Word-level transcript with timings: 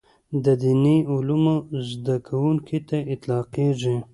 د 0.43 0.45
دیني 0.61 0.97
علومو 1.11 1.55
زده 1.91 2.15
کوونکي 2.27 2.79
ته 2.87 2.97
اطلاقېږي. 3.13 3.97